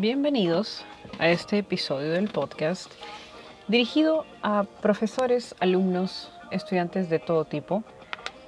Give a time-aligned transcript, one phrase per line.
[0.00, 0.84] Bienvenidos
[1.18, 2.88] a este episodio del podcast
[3.66, 7.82] dirigido a profesores, alumnos, estudiantes de todo tipo.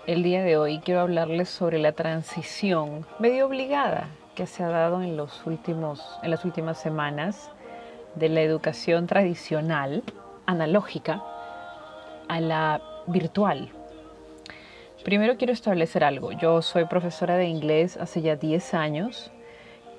[0.06, 5.02] El día de hoy quiero hablarles sobre la transición medio obligada que se ha dado
[5.02, 7.50] en, los últimos, en las últimas semanas
[8.14, 10.04] de la educación tradicional,
[10.46, 11.20] analógica,
[12.28, 13.72] a la virtual.
[15.02, 16.30] Primero quiero establecer algo.
[16.30, 19.32] Yo soy profesora de inglés hace ya 10 años.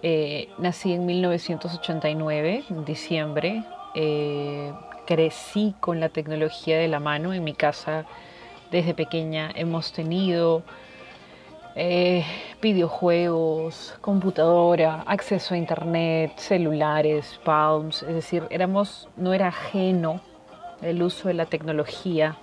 [0.03, 3.63] Eh, nací en 1989, en diciembre.
[3.93, 4.71] Eh,
[5.05, 7.33] crecí con la tecnología de la mano.
[7.33, 8.05] En mi casa
[8.71, 10.63] desde pequeña hemos tenido
[11.75, 12.25] eh,
[12.61, 20.21] videojuegos, computadora, acceso a internet, celulares, palms, es decir, éramos, no era ajeno
[20.81, 22.37] el uso de la tecnología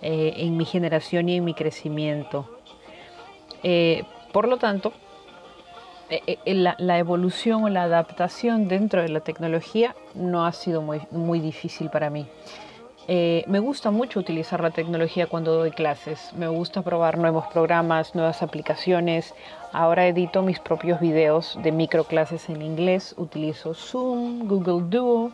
[0.00, 2.48] eh, en mi generación y en mi crecimiento.
[4.32, 4.92] Por lo tanto,
[6.46, 11.90] la, la, evolución o la adaptación dentro de la tecnología no ha sido muy, difícil
[11.90, 12.26] para mí.
[13.06, 16.32] Eh, me gusta mucho utilizar la tecnología cuando doy clases.
[16.34, 19.34] Me gusta probar nuevos programas, nuevas aplicaciones.
[19.72, 23.14] Ahora edito mis propios videos de microclases en inglés.
[23.18, 25.32] Utilizo Zoom, Google Duo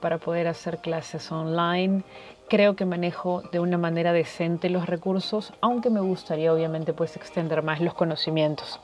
[0.00, 2.02] para poder hacer clases online.
[2.48, 7.62] Creo que manejo de una manera decente los recursos, aunque me gustaría obviamente pues extender
[7.62, 8.80] más los conocimientos.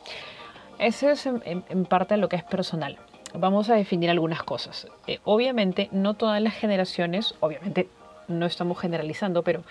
[0.78, 2.98] Ese es en, parte lo que es personal.
[3.32, 4.88] Vamos a definir algunas cosas.
[5.06, 7.88] Eh, obviamente no todas las generaciones, obviamente
[8.28, 9.62] no estamos generalizando, pero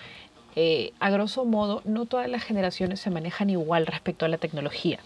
[0.56, 5.00] eh, a grosso modo no todas las generaciones se manejan igual respecto a la tecnología.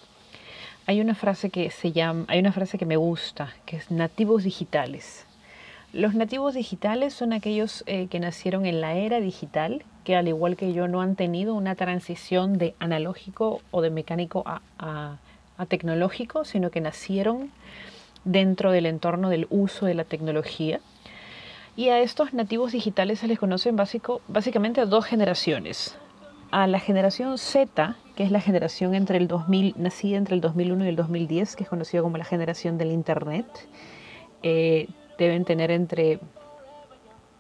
[0.86, 4.44] Hay una frase que se llama, hay una frase que me gusta, que es nativos
[4.44, 5.26] digitales.
[5.94, 10.56] Los nativos digitales son aquellos eh, que nacieron en la era digital, que al igual
[10.56, 15.18] que yo no han tenido una transición de analógico o de mecánico a
[15.66, 17.52] tecnológico, sino que nacieron
[18.24, 20.80] dentro del entorno del uso de la tecnología
[21.78, 23.78] y a estos nativos digitales se les conocen
[24.28, 25.96] básicamente a dos generaciones.
[26.50, 30.86] A la generación Z, que es la generación entre el 2000, nacida entre el 2001
[30.86, 33.46] y el 2010, que es conocida como la generación del Internet,
[34.42, 34.88] eh,
[35.20, 36.20] deben tener entre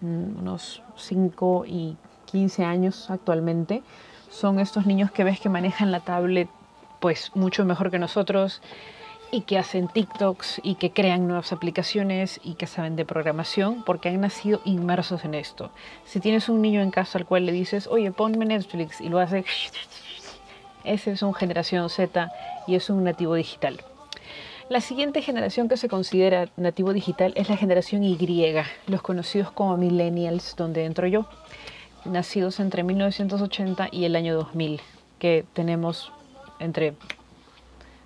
[0.01, 3.81] mm, unos 5 y 15 años actualmente.
[4.29, 6.47] Son estos niños que ves que manejan la tablet
[6.99, 8.61] pues mucho mejor que nosotros,
[9.31, 14.09] y que hacen TikToks y que crean nuevas aplicaciones y que saben de programación porque
[14.09, 15.69] han nacido inmersos en esto.
[16.05, 19.19] Si tienes un niño en casa al cual le dices, oye, ponme Netflix y lo
[19.19, 19.43] hace,
[20.83, 22.31] ese es un generación Z
[22.67, 23.83] y es un nativo digital.
[24.69, 28.17] La siguiente generación que se considera nativo digital es la generación Y,
[28.87, 31.25] los conocidos como millennials, donde entro yo,
[32.03, 34.81] nacidos entre 1980 y el año 2000,
[35.19, 36.11] que tenemos
[36.59, 36.95] entre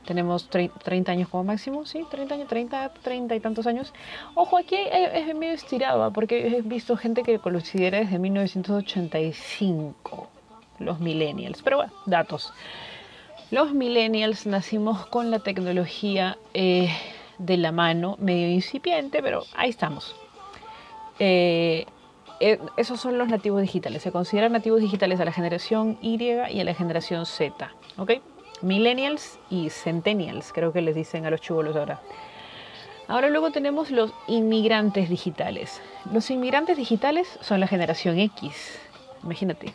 [0.05, 3.93] tenemos 30 años como máximo, sí, 30 años, 30, 30 y tantos años.
[4.33, 6.11] Ojo, aquí es medio estirado, ¿ah?
[6.11, 10.27] porque he visto gente que considera desde 1985
[10.79, 12.53] los millennials, pero bueno, datos.
[13.51, 16.89] Los millennials nacimos con la tecnología eh,
[17.37, 20.15] de la mano, medio incipiente, pero ahí estamos.
[21.19, 21.85] Eh,
[22.39, 24.01] eh, esos son los nativos digitales.
[24.01, 27.71] Se consideran nativos digitales a la generación Y y a la generación Z.
[27.97, 28.11] ¿ok?
[28.63, 32.01] Millennials y centennials, creo que les dicen a los chubolos ahora.
[33.07, 35.81] Ahora luego tenemos los inmigrantes digitales.
[36.13, 38.79] Los inmigrantes digitales son la generación X,
[39.23, 39.73] imagínate.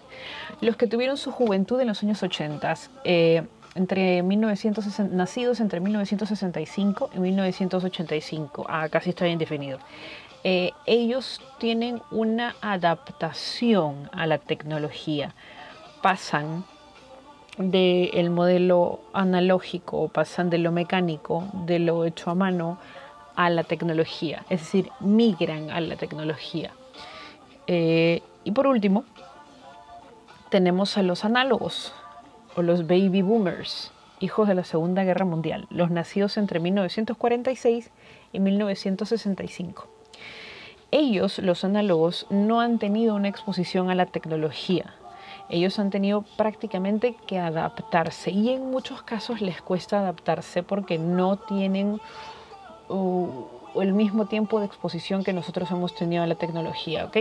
[0.61, 7.11] Los que tuvieron su juventud en los años 80, eh, entre 1960, nacidos entre 1965
[7.15, 9.39] y 1985, ah, casi está bien.
[10.45, 15.35] Eh, ellos tienen una adaptación a la tecnología.
[16.03, 16.65] Pasan
[17.59, 22.79] del modelo analógico, pasan de lo mecánico, de lo hecho a mano,
[23.35, 26.73] a la tecnología, es decir, migran a la tecnología.
[27.67, 29.05] Eh, y por último,
[30.51, 31.93] tenemos a los análogos
[32.57, 37.91] o los baby boomers, hijos de la Segunda Guerra Mundial, los nacidos entre 1946
[38.33, 39.89] y 1965.
[40.91, 44.95] Ellos, los análogos, no han tenido una exposición a la tecnología,
[45.49, 51.37] ellos han tenido prácticamente que adaptarse y en muchos casos les cuesta adaptarse porque no
[51.37, 52.01] tienen
[52.89, 53.45] uh,
[53.81, 57.17] el mismo tiempo de exposición que nosotros hemos tenido a la tecnología, ¿ok?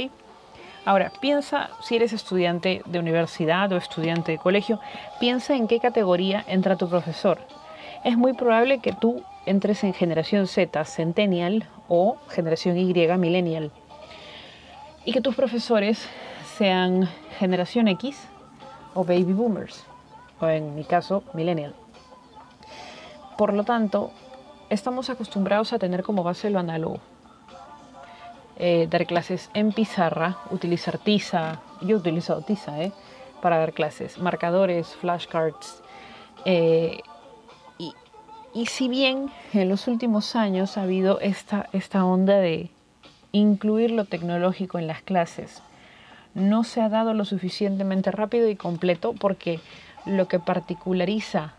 [0.86, 4.80] Ahora, piensa, si eres estudiante de universidad o estudiante de colegio,
[5.19, 7.39] piensa en qué categoría entra tu profesor.
[8.04, 13.72] Es muy probable que tú entres en generación Z, centennial, o generación Y, millennial.
[15.06, 16.07] Y que tus profesores
[16.57, 18.18] sean generación X
[18.94, 19.84] o baby boomers,
[20.40, 21.75] o en mi caso, millennial.
[23.38, 24.12] Por lo tanto,
[24.69, 27.00] estamos acostumbrados a tener como base lo análogo.
[28.57, 32.94] Eh, dar clases en pizarra, utilizar tiza, yo he utilizado tiza ¿eh?
[33.42, 35.84] para dar clases, marcadores, flashcards.
[36.46, 37.00] Eh,
[37.78, 37.94] y,
[38.54, 42.69] y, si bien en los últimos años ha habido esta, esta onda de
[43.34, 45.62] incluir lo tecnológico en las clases,
[46.36, 49.60] no se ha dado lo suficientemente rápido y completo porque
[50.06, 51.56] lo que particulariza,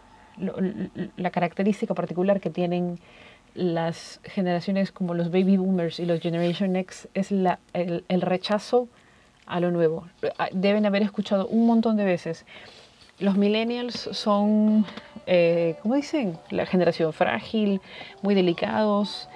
[1.17, 3.01] la característica particular que tienen
[3.55, 8.89] las generaciones como los baby boomers y los Generation X es el, rechazo
[9.47, 10.07] a lo nuevo.
[10.53, 12.45] Deben haber escuchado un montón de veces.
[13.19, 14.85] Los millennials son,
[15.27, 16.39] eh, ¿cómo dicen?
[16.51, 17.81] La generación frágil,
[18.21, 19.27] muy delicados,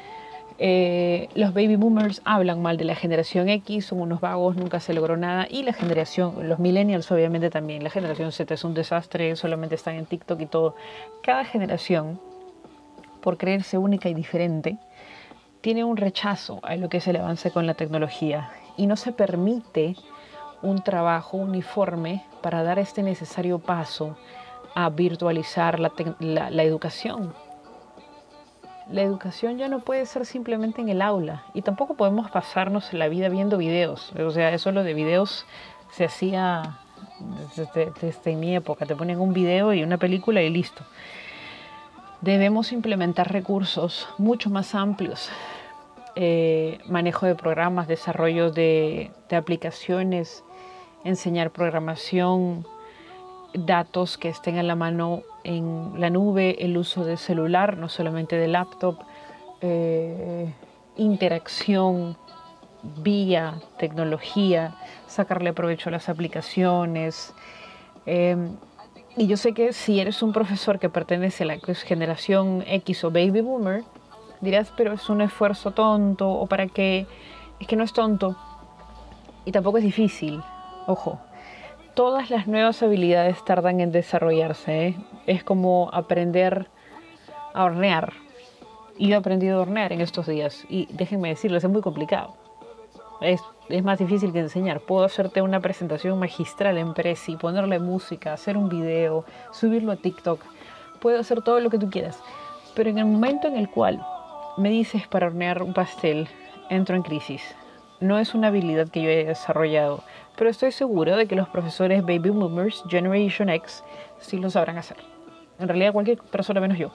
[0.63, 4.93] eh, los baby boomers hablan mal de la generación X, son unos vagos, nunca se
[4.93, 5.47] logró nada.
[5.49, 7.83] Y la generación, los millennials obviamente también.
[7.83, 10.77] La generación Z es un desastre, solamente están en TikTok y todo.
[11.23, 12.21] Cada generación,
[13.23, 14.77] por creerse única y diferente,
[15.63, 19.13] tiene un rechazo a lo que es el avance con la tecnología y no se
[19.13, 19.97] permite
[20.61, 24.15] un trabajo uniforme para dar este necesario paso
[24.75, 25.91] a virtualizar la,
[26.51, 27.33] la educación
[28.91, 33.09] la educación ya no puede ser simplemente en el aula y tampoco podemos pasarnos la
[33.09, 34.13] vida viendo videos.
[34.13, 35.47] O sea, eso lo de videos
[35.93, 36.79] se hacía
[38.01, 38.87] desde, mi época.
[38.87, 40.83] Te ponen un video y una película y listo.
[42.21, 45.31] Debemos implementar recursos mucho más amplios.
[46.17, 50.43] Eh, manejo de programas, desarrollo de aplicaciones,
[51.05, 52.67] enseñar programación,
[53.55, 58.37] datos que estén a la mano en la nube, el uso de celular, no solamente
[58.37, 58.99] de laptop,
[59.61, 60.53] eh,
[60.97, 62.17] interacción
[63.03, 64.75] vía tecnología,
[65.07, 67.35] sacarle provecho a las aplicaciones.
[68.07, 68.37] Eh,
[69.17, 73.11] y yo sé que si eres un profesor que pertenece a la generación X o
[73.11, 73.85] baby boomer,
[74.41, 77.07] dirás, pero es un esfuerzo tonto o para qué.
[77.59, 78.37] Es que no es tonto
[79.45, 80.41] y tampoco es difícil.
[80.87, 81.21] Ojo,
[81.95, 84.89] todas las nuevas habilidades tardan en desarrollarse.
[84.89, 84.97] ¿eh?
[85.27, 86.69] Es como aprender
[87.55, 88.13] a hornear.
[88.97, 90.65] Y he aprendido a hornear en estos días.
[90.69, 92.35] Y déjenme decirles, es muy complicado.
[93.21, 94.81] Es, es, más difícil que enseñar.
[94.81, 100.41] Puedo hacerte una presentación magistral en Prezi, ponerle música, hacer un video, subirlo a TikTok.
[101.01, 102.23] Puedo hacer todo lo que tú quieras.
[102.75, 104.05] Pero en el momento en el cual
[104.57, 106.29] me dices para hornear un pastel,
[106.69, 107.43] entro en crisis.
[108.01, 110.03] No es una habilidad que yo haya desarrollado
[110.41, 113.85] pero estoy seguro de que los profesores Baby Boomers, Generation X,
[114.21, 114.97] sí lo sabrán hacer.
[115.59, 116.91] En realidad cualquier persona menos yo.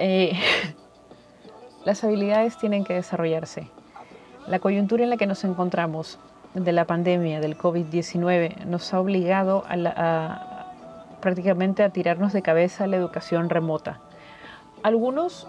[0.00, 0.32] Eh,
[1.84, 3.68] las habilidades tienen que desarrollarse.
[4.46, 6.18] La coyuntura en la que nos encontramos
[6.54, 9.64] de la pandemia del COVID-19 nos ha obligado
[11.20, 14.00] prácticamente a tirarnos de cabeza la educación remota.
[14.82, 15.46] Algunos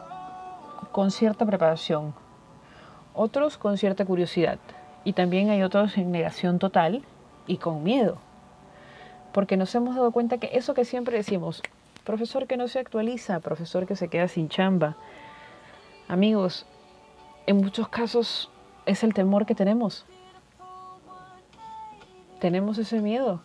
[0.91, 2.13] con cierta preparación,
[3.15, 4.59] otros con cierta curiosidad,
[5.03, 7.03] y también hay otros en negación total
[7.47, 8.17] y con miedo.
[9.31, 11.62] Porque nos hemos dado cuenta que eso que siempre decimos,
[12.03, 14.95] profesor que no se actualiza, profesor que se queda sin chamba,
[16.07, 16.65] amigos,
[17.47, 18.50] en muchos casos
[18.85, 20.06] es el temor que tenemos.
[22.39, 23.41] Tenemos ese miedo.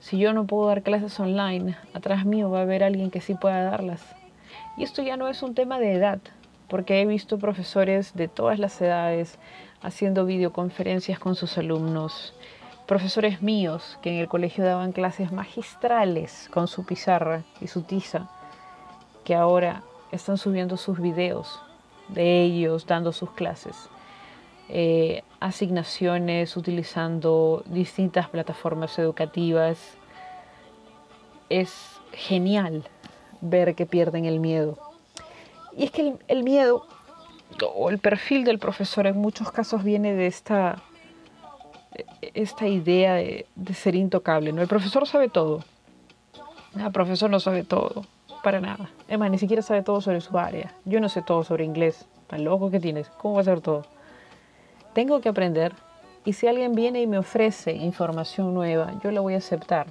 [0.00, 3.34] Si yo no puedo dar clases online, atrás mío va a haber alguien que sí
[3.34, 4.02] pueda darlas.
[4.76, 6.20] Y esto ya no es un tema de edad,
[6.68, 9.38] porque he visto profesores de todas las edades,
[9.80, 12.34] haciendo videoconferencias con sus alumnos,
[12.86, 18.28] profesores míos que en el colegio daban clases magistrales con su pizarra y su tiza,
[19.24, 21.60] que ahora están subiendo sus videos
[22.08, 23.88] de ellos dando sus clases.
[24.70, 29.78] Eh, asignaciones utilizando distintas plataformas educativas.
[31.48, 32.84] Es genial
[33.40, 34.87] ver que pierden el miedo.
[35.78, 36.84] Y es que el miedo
[37.72, 40.82] o el perfil del profesor en muchos casos viene de esta,
[42.34, 44.52] esta idea de, ser intocable.
[44.52, 44.60] ¿no?
[44.60, 45.62] El profesor sabe todo.
[46.76, 48.04] El profesor no sabe todo,
[48.42, 48.90] para nada.
[49.06, 50.74] Es más, ni siquiera sabe todo sobre su área.
[50.84, 52.06] Yo no sé todo sobre inglés.
[52.26, 53.08] Tan loco que tienes.
[53.10, 53.86] ¿Cómo va a ser todo?
[54.94, 55.74] Tengo que aprender
[56.24, 59.86] y si alguien viene y me ofrece información nueva, yo la voy a aceptar.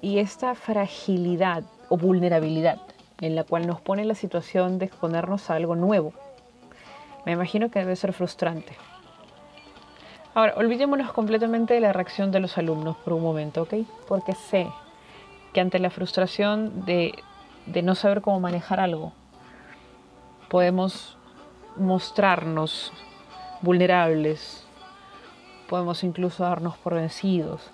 [0.00, 2.78] Y esta fragilidad o vulnerabilidad
[3.20, 6.12] en la cual nos pone la situación de exponernos a algo nuevo,
[7.26, 8.76] me imagino que debe ser frustrante.
[10.34, 13.74] Ahora, olvidémonos completamente de la reacción de los alumnos por un momento, ¿ok?
[14.06, 14.68] Porque sé
[15.52, 17.12] que ante la frustración de,
[17.66, 19.12] de no saber cómo manejar algo,
[20.48, 21.18] podemos
[21.76, 22.92] mostrarnos
[23.62, 24.64] vulnerables,
[25.68, 27.70] podemos incluso darnos por vencidos.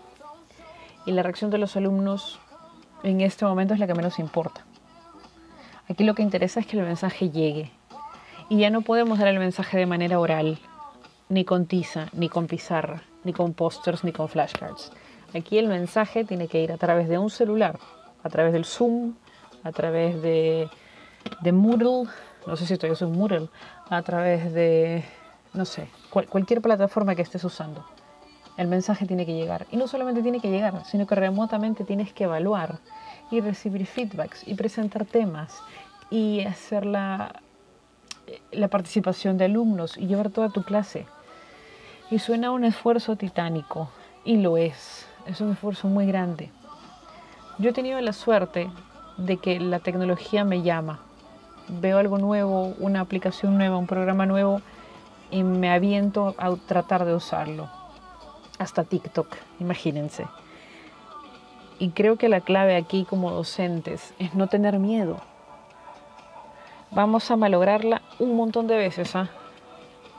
[1.06, 2.40] Y la reacción de los alumnos
[3.02, 4.64] en este momento es la que menos importa.
[5.88, 7.70] Aquí lo que interesa es que el mensaje llegue.
[8.48, 10.58] Y ya no podemos dar el mensaje de manera oral,
[11.28, 14.92] ni con tiza, ni con pizarra, ni con pósters, ni con flashcards.
[15.34, 17.78] Aquí el mensaje tiene que ir a través de un celular,
[18.22, 19.14] a través del Zoom,
[19.62, 20.68] a través de,
[21.42, 22.08] de Moodle,
[22.46, 23.48] no sé si estoy usando Moodle,
[23.88, 25.04] a través de,
[25.52, 27.84] no sé, cualquier plataforma que estés usando.
[28.56, 29.66] El mensaje tiene que llegar.
[29.70, 32.78] Y no solamente tiene que llegar, sino que remotamente tienes que evaluar
[33.30, 35.62] y recibir feedbacks y presentar temas
[36.10, 37.40] y hacer la,
[38.52, 41.06] la participación de alumnos y llevar toda tu clase.
[42.10, 43.88] Y suena un esfuerzo titánico,
[44.24, 45.06] y lo es.
[45.26, 46.50] Es un esfuerzo muy grande.
[47.58, 48.70] Yo he tenido la suerte
[49.16, 51.00] de que la tecnología me llama.
[51.68, 54.60] Veo algo nuevo, una aplicación nueva, un programa nuevo
[55.30, 57.70] y me aviento a tratar de usarlo.
[58.58, 59.28] Hasta TikTok,
[59.60, 60.26] imagínense.
[61.78, 65.20] Y creo que la clave aquí como docentes es no tener miedo.
[66.90, 69.28] Vamos a malograrla un montón de veces, ¿ah?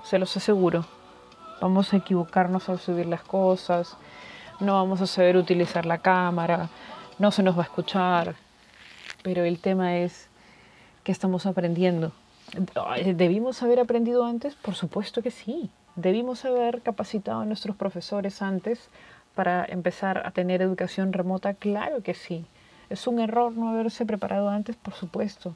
[0.04, 0.86] se los aseguro.
[1.62, 3.98] Vamos a equivocarnos al subir las cosas,
[4.60, 6.70] no vamos a saber utilizar la cámara,
[7.18, 8.36] no se nos va a escuchar,
[9.24, 10.30] pero el tema es
[11.04, 12.12] que estamos aprendiendo.
[13.16, 14.56] ¿Debimos haber aprendido antes?
[14.56, 15.70] Por supuesto que sí.
[15.96, 18.90] Debimos haber capacitado a nuestros profesores antes
[19.36, 21.54] para empezar a tener educación remota.
[21.54, 22.46] Claro que sí.
[22.90, 25.56] Es un error no haberse preparado antes, por supuesto.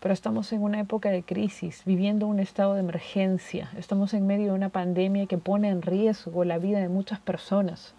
[0.00, 3.70] Pero estamos en una época de crisis, viviendo un estado de emergencia.
[3.76, 7.94] Estamos en medio de una pandemia que pone en riesgo la vida de muchas personas.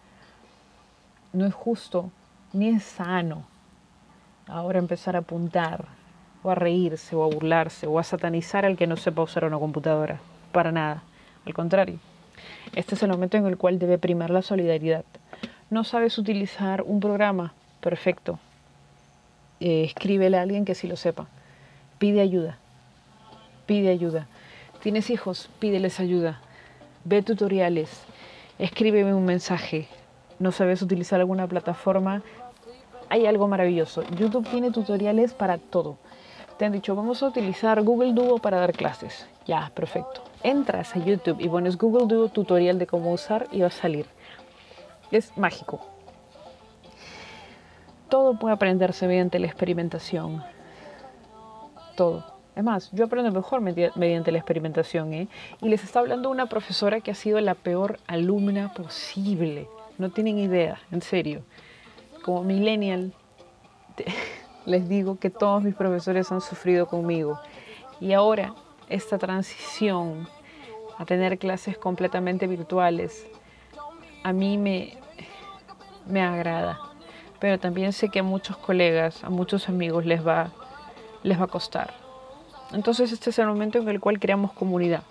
[1.34, 2.10] No es justo
[2.54, 3.46] ni es sano
[4.48, 5.86] ahora empezar a apuntar
[6.44, 9.60] o a reírse o a burlarse o a satanizar al que no sepa usar una
[9.60, 10.20] computadora.
[10.52, 11.04] Para nada.
[11.46, 12.00] Al contrario,
[12.76, 15.04] este es el momento en el cual debe primar la solidaridad.
[15.70, 18.40] No sabes utilizar un programa, perfecto.
[19.60, 21.28] Eh, escríbele a alguien que sí lo sepa.
[21.98, 22.58] Pide ayuda.
[23.66, 24.28] Pide ayuda.
[24.82, 25.50] ¿Tienes hijos?
[25.60, 26.42] Pídeles ayuda.
[27.04, 28.04] Ve tutoriales.
[28.60, 29.88] Escríbeme un mensaje.
[30.40, 32.24] ¿No sabes utilizar alguna plataforma?
[33.12, 34.04] hay algo maravilloso.
[34.16, 35.98] YouTube tiene tutoriales para todo.
[36.66, 39.28] Han dicho, vamos a utilizar Google Duo para dar clases.
[39.46, 40.22] Ya, perfecto.
[40.44, 44.06] Entras a YouTube y pones Google Duo tutorial de cómo usar y va a salir.
[45.12, 45.86] Es mágico.
[48.10, 50.44] Todo puede aprenderse mediante la experimentación.
[51.96, 52.26] Todo.
[52.56, 55.14] Es más, yo aprendo mejor mediante la experimentación.
[55.14, 55.28] ¿eh?
[55.62, 59.68] Y les está hablando una profesora que ha sido la peor alumna posible.
[59.98, 61.44] No tienen idea, en serio
[62.22, 63.14] como millennial,
[64.66, 67.40] les digo que todos mis profesores han sufrido conmigo.
[68.00, 68.54] Y ahora
[68.90, 70.28] esta transición
[70.98, 73.26] a tener clases completamente virtuales,
[74.24, 74.98] a mí me,
[76.06, 76.80] me agrada.
[77.40, 80.52] Pero también sé que a muchos colegas, a muchos amigos les va,
[81.24, 81.94] les va a costar.
[82.72, 85.04] Entonces este es el momento en el cual creamos comunidad.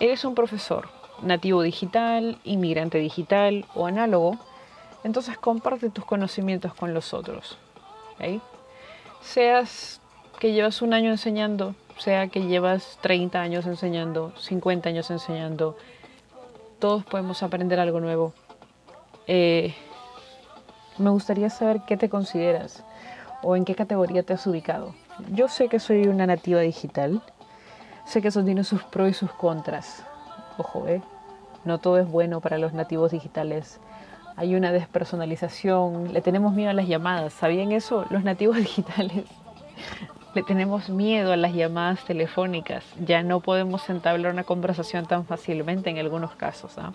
[0.00, 0.88] Eres un profesor
[1.22, 4.38] nativo digital, inmigrante digital o análogo
[5.04, 7.58] entonces comparte tus conocimientos con los otros.
[9.24, 10.00] Seas
[10.38, 15.76] que llevas un año enseñando, sea que llevas 30 años enseñando, 50 años enseñando,
[16.78, 18.34] todos podemos aprender algo nuevo.
[19.26, 19.74] Eh,
[20.98, 22.84] me gustaría saber qué te consideras
[23.42, 24.94] o en qué categoría te has ubicado.
[25.32, 27.22] Yo sé que soy una nativa digital,
[28.04, 30.04] sé que eso tiene sus pros y sus contras.
[30.58, 31.02] Ojo, ¿eh?
[31.64, 33.80] No todo es bueno para los nativos digitales
[34.36, 37.32] hay una despersonalización, le tenemos miedo a las llamadas.
[37.32, 38.06] ¿Sabían eso?
[38.10, 39.24] Los nativos digitales
[40.34, 42.84] le tenemos miedo a las llamadas telefónicas.
[43.04, 46.76] Ya no podemos entablar una conversación tan fácilmente en algunos casos.
[46.78, 46.92] ¿ah?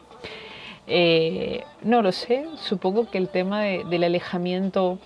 [0.87, 4.99] Eh, no lo sé, supongo que el tema del alejamiento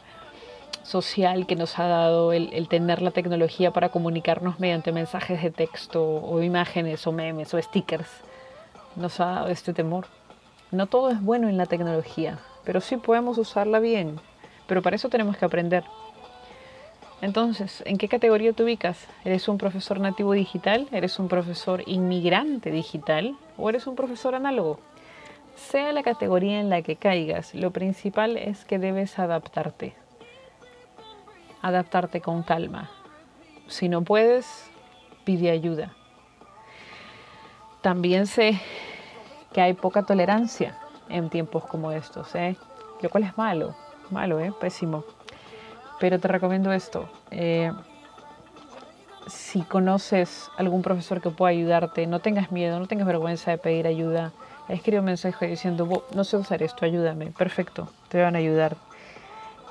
[0.81, 5.51] social que nos ha dado el, el, tener la tecnología para comunicarnos mediante mensajes de
[5.51, 8.09] texto o imágenes o memes o stickers
[8.95, 10.07] nos ha dado este temor.
[10.73, 14.19] No todo es bueno en la tecnología, pero sí podemos usarla bien.
[14.65, 15.83] Pero para eso tenemos que aprender.
[17.21, 19.07] Entonces, ¿en qué categoría te ubicas?
[19.23, 20.87] ¿Eres un profesor nativo digital?
[20.91, 23.37] ¿Eres un profesor inmigrante digital?
[23.55, 24.79] ¿O eres un profesor análogo?
[25.55, 29.93] Sea la categoría en la que caigas, lo principal es que debes adaptarte.
[31.61, 32.89] Adaptarte con calma.
[33.67, 34.71] Si no puedes,
[35.23, 35.93] pide ayuda.
[37.83, 38.59] También sé
[39.53, 40.77] que hay poca tolerancia
[41.09, 42.57] en tiempos como estos, ¿eh?
[43.01, 43.75] lo cual es malo,
[44.09, 44.53] malo, ¿eh?
[44.59, 45.03] pésimo.
[45.99, 47.07] Pero te recomiendo esto.
[47.31, 47.71] Eh,
[49.27, 53.87] si conoces algún profesor que pueda ayudarte, no tengas miedo, no tengas vergüenza de pedir
[53.87, 54.31] ayuda.
[54.67, 57.27] Escribe un mensaje diciendo, no sé usar esto, ayúdame.
[57.27, 58.75] Perfecto, te van a ayudar.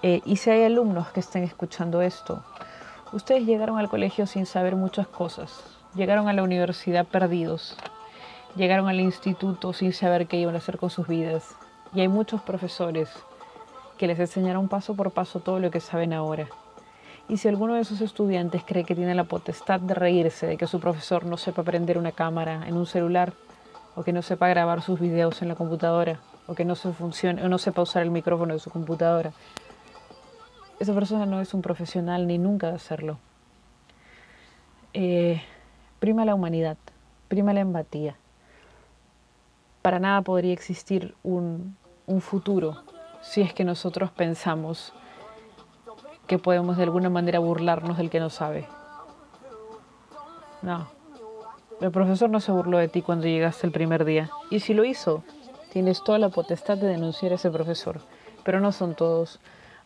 [0.03, 2.43] Eh, y si hay alumnos que estén escuchando esto
[3.12, 5.62] Ustedes llegaron al colegio sin saber muchas cosas,
[5.95, 7.77] llegaron a la universidad perdidos,
[8.56, 11.56] llegaron al instituto sin saber qué iban a hacer con sus vidas.
[11.94, 13.09] Y hay muchos profesores
[13.99, 16.49] que les enseñaron paso por paso todo lo que saben ahora.
[17.28, 20.66] Y si alguno de esos estudiantes cree que tiene la potestad de reírse de que
[20.66, 23.32] su profesor no sepa prender una cámara en un celular,
[23.94, 27.44] o que no sepa grabar sus videos en la computadora, o que no, se funcione,
[27.44, 29.32] o no sepa usar el micrófono de su computadora,
[30.80, 33.18] esa persona no es un profesional ni nunca de hacerlo.
[34.94, 35.40] Eh,
[36.00, 36.76] prima la humanidad,
[37.28, 38.16] prima la empatía.
[39.83, 41.77] Para nada podría existir un,
[42.21, 42.77] futuro
[43.21, 44.93] si es que nosotros pensamos
[46.27, 48.69] que podemos de alguna manera burlarnos del que no sabe.
[50.62, 50.89] No.
[51.81, 54.31] El profesor no se burló de ti cuando llegaste el primer día.
[54.51, 55.25] Y si lo hizo,
[55.73, 58.01] tienes toda la potestad de denunciar a ese profesor.
[58.45, 59.41] Pero no son todos.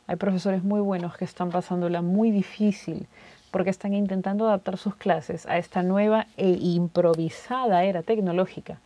[0.07, 3.09] Hay profesores muy buenos que están pasándola muy difícil
[3.51, 8.81] porque están intentando adaptar sus clases a esta nueva e improvisada era tecnológica.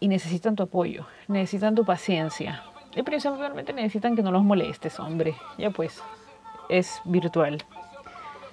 [0.00, 2.62] Y necesitan tu apoyo, necesitan tu paciencia.
[2.94, 5.34] Y principalmente necesitan que no los molestes, hombre.
[5.58, 6.02] Ya pues,
[6.68, 7.58] es virtual.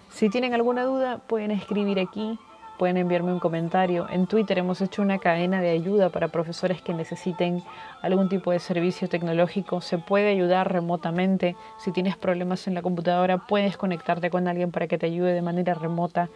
[0.10, 2.40] Si tienen alguna duda, pueden escribir aquí
[2.78, 4.08] pueden enviarme un comentario.
[4.10, 7.64] En Twitter hemos hecho una cadena de ayuda para profesores que necesiten
[8.02, 9.82] algún tipo de servicio tecnológico.
[9.82, 11.56] Se puede ayudar remotamente.
[11.80, 15.42] Si tienes problemas en la computadora, puedes conectarte con alguien para que te ayude de
[15.42, 16.30] manera remota.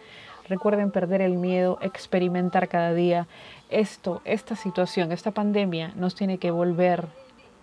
[0.50, 3.26] Recuerden perder el miedo, experimentar cada día.
[3.70, 7.06] Esto, esta situación, esta pandemia nos tiene que volver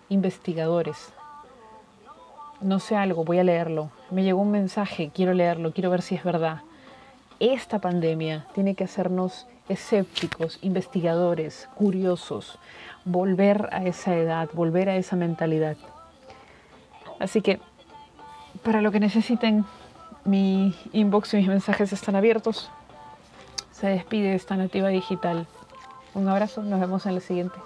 [0.08, 1.12] investigadores.
[2.60, 3.90] No sé algo, voy a leerlo.
[4.10, 6.62] Me llegó un mensaje, quiero leerlo, quiero ver si es verdad
[7.40, 12.58] esta pandemia tiene que hacernos escépticos, investigadores, curiosos,
[13.04, 15.76] volver a esa edad, volver a esa mentalidad.
[17.20, 17.60] Así que,
[18.62, 19.64] para lo que necesiten,
[20.24, 22.70] mi inbox y mis mensajes están abiertos.
[23.78, 25.46] Se despide esta nativa digital.
[26.14, 27.56] Un abrazo, nos vemos en la siguiente.